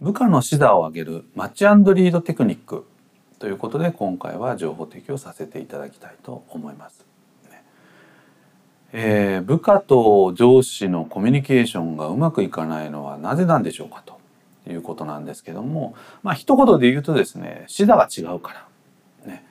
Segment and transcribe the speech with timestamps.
[0.00, 2.86] 部下の指導を上げるマッチリードテクニック
[3.38, 7.06] ということで今回は情報提供させていただきたいと思います。
[8.92, 14.18] えー、部下と上司のコミュニケーションがうまくいかないのはなぜなんでしょうかと
[14.70, 18.68] いうことなんですけどもまあ一言で言うとですね視座が違うか
[19.24, 19.44] ら、ね。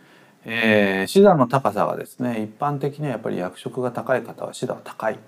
[0.46, 5.20] えー、視座の高さがですね一般的にはやっぱり役職が高い方は視座は高い、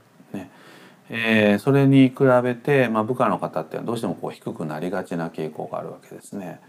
[1.10, 6.60] えー、それに比べて、まあ、部下の方っていうのはどうしてもこう低くなりがちな傾向があるわけですね。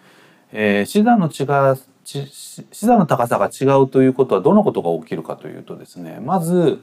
[0.52, 6.82] えー、視座の違う視座の高さが違うということはどのことが起きるかというとですねまず、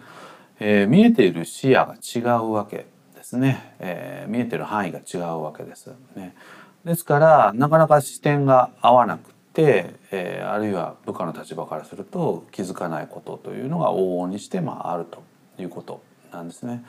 [0.59, 6.35] えー、見えている視野が違うわけですね、えー、見えてる範囲が違うわけですね。
[6.83, 15.23] ですからなかなか視点が合わなくて、えー、あるいは部下の立場からすると気づかないことというのが往々にしてまああると
[15.57, 16.83] いうことなんですね。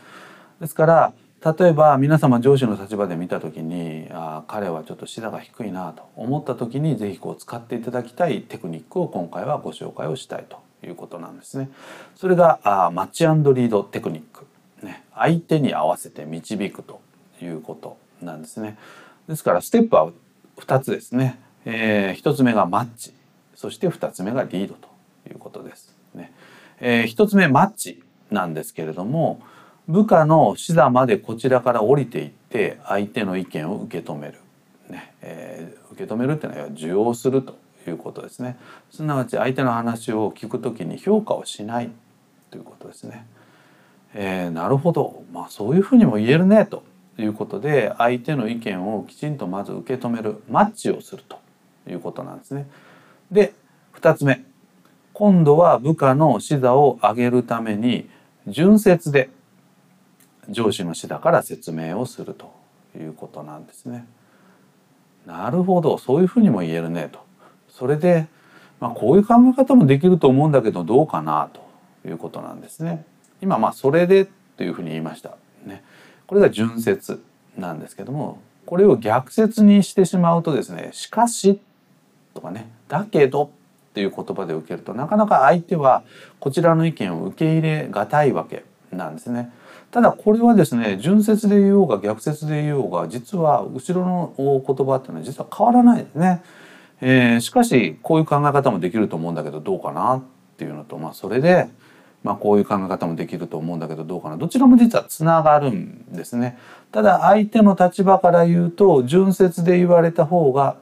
[0.61, 1.13] ですから
[1.59, 11.71] 例えば皆様上司の立場で見た時にあ彼はちょっと視座が低いなと思った時に是非こう使っていただきたいテクニックを今回はご紹介をしたいということなんですね。
[12.17, 14.47] それがあマッチリードテクニック、
[14.85, 17.01] ね、相手に合わせて導くと
[17.43, 18.77] いうことなんですね。
[19.29, 20.11] ですからステップは
[20.59, 21.39] 2つですね。
[21.65, 23.13] えー、1つ目がマッチ
[23.55, 24.89] そして2つ目がリードと
[25.29, 25.95] いうことです。
[26.15, 26.33] ね
[26.81, 29.41] えー、1つ目マッチなんですけれども
[29.89, 34.35] 部下の視座までこちらから降りていって相手の意見を受け止める、
[34.89, 37.57] ねえー、受け止めるっていうのは受容すると
[37.87, 38.57] いうことですね
[38.91, 41.91] すなわち相手の話を聞くときに評価をしない
[42.51, 43.27] ということですね。
[44.15, 46.85] えー、なるほど、まあ、そういうふうにも言えるねと
[47.19, 51.39] いうことで相手の意見をきちんとまず受け止めるマッチをすると
[51.89, 52.67] いうことなんですね。
[53.31, 53.53] で
[54.01, 54.43] 2つ目
[55.13, 58.09] 今度は部下の視座を上げるために
[58.47, 59.29] 順接で
[60.49, 62.53] 上司の師だから説明をすると
[62.97, 64.07] いうことなんですね。
[65.27, 67.21] なるほどそういうふうにも言えるねと。
[67.69, 68.27] それで、
[68.81, 73.05] まあ、こういう考え方もできると思うんだけどどうかなということなんですね。
[73.43, 75.37] 今まあそれでというふうに言いました。
[75.65, 75.83] ね、
[76.27, 77.23] これが順説
[77.57, 81.61] なんですけどもこれを逆説にしてしまうとですね「しかし」
[82.35, 83.51] とかね「だけど」
[83.91, 86.03] っていう言葉で受けるとなかなか相手は
[86.39, 89.51] こちらの意見を受け入れがたいわけなんですね。
[89.91, 96.43] ただこれはですね順説で言おうが逆説で言おうが実は後ろの言葉っていうのは実は変わらないですね。
[97.01, 100.23] えー、しかしこういう考え方もできると思うんだけどどうかなっ
[100.57, 101.69] ていうのとまあそれで、
[102.23, 106.59] まあ、こういう考え方もできると思うんだけどどうかなどちらも実はつながるんですね。
[106.93, 110.77] ただ相手の立場から言うと順説で言われた方が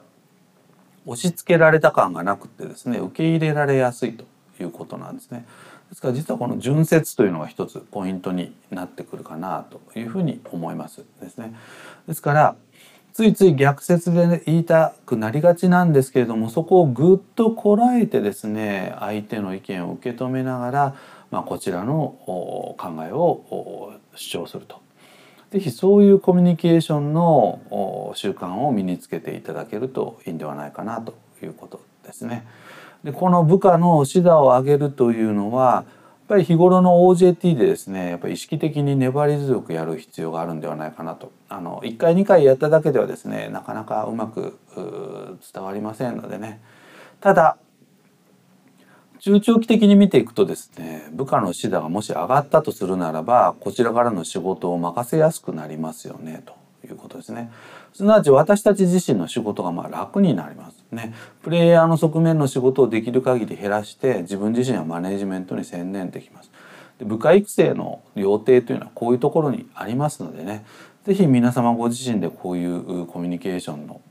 [1.05, 4.25] 押し付けられた感がなくてですね受け入れられやすいと
[4.59, 5.45] いうことなんですね。
[5.95, 11.55] ですから実はこの順接というのが一つポイントになってくるかなというふうに思いますですね。
[12.05, 12.55] ですから
[13.13, 20.95] ついつい逆説で言いたくなりがちなんですけれどもそこをぐっとこらえてですね相手の意見を受け止めながら、
[21.31, 24.81] まあ、こちらの考えを主張すると。
[25.51, 32.45] 是非そういうコミュニケーションの習慣を身につけていただけるといいんではないかなということですね。
[33.05, 35.85] でこの部下の指導を上げるというのはやっ
[36.27, 44.57] ぱり日頃の OJT でですねやっぱり意識的に粘り強くやる必要があるんではないかなとあの1回2回やっただけではですねなかなかうまく
[45.53, 46.59] 伝わりませんのでね
[47.21, 47.57] ただ
[49.19, 56.55] 中長期的に見ていくとですね部下の指導がもし上がったとするならばこちらからの仕事を任せやすくなりますよねと
[56.87, 57.51] いうことですね。
[57.95, 61.13] すなわち私たち自身の仕事がまあ楽になりますね。
[61.41, 66.51] プレイヤーの側面の仕事をできる限り減らして自分自身はマネジメントに専念できます。
[66.99, 70.65] で部下育成の要諦というのはこういうところにありますのでね
[71.05, 74.01] 是非皆様ご自身でこういうコミュニケーションの、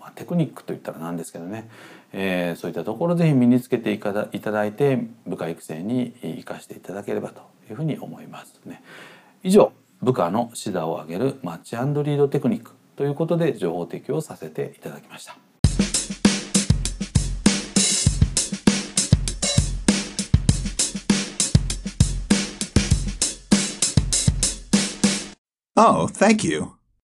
[0.00, 1.68] まあ、テクニックといったらなんですけどね、
[2.12, 8.84] えー、そういったところぜひ身につけていただいて部下育成に生かしていただければというふうに思いますね。
[9.42, 12.72] 以上部下の指導を上げるマッチリードテクニック
[13.02, 15.36] ということで情報提供させていただきました。
[25.74, 26.81] Oh, thank you.